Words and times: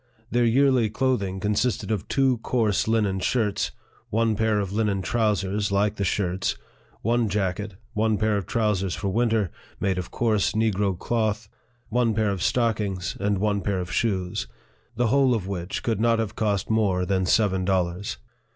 Their 0.31 0.45
yearly 0.45 0.89
clothing 0.89 1.39
consisted 1.39 1.91
of 1.91 2.07
two 2.07 2.39
coarse 2.39 2.87
linen 2.87 3.19
shirts, 3.19 3.69
one 4.09 4.35
pair 4.35 4.59
of 4.59 4.73
linen 4.73 5.03
trousers, 5.03 5.71
like 5.71 5.97
the 5.97 6.03
shirts, 6.03 6.55
one 7.03 7.29
jacket, 7.29 7.75
one 7.93 8.17
pair 8.17 8.35
of 8.35 8.47
trousers 8.47 8.95
for 8.95 9.09
winter, 9.09 9.51
made 9.79 9.99
of 9.99 10.09
coarse 10.09 10.53
negro 10.53 10.97
cloth, 10.97 11.49
one 11.89 12.15
pair 12.15 12.31
of 12.31 12.41
stockings, 12.41 13.15
and 13.19 13.37
one 13.37 13.61
pair 13.61 13.79
of 13.79 13.91
shoes; 13.91 14.47
the 14.95 15.09
whole 15.09 15.35
of 15.35 15.45
which 15.47 15.83
could 15.83 16.01
not 16.01 16.17
have 16.17 16.35
cost 16.35 16.71
more 16.71 17.05
than 17.05 17.27
seven 17.27 17.63
dollars. 17.63 18.17